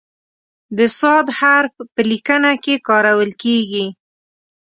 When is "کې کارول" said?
2.63-3.31